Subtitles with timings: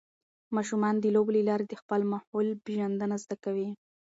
[0.55, 3.69] ماشومان د لوبو له لارې د خپل ماحول پېژندنه زده کوي.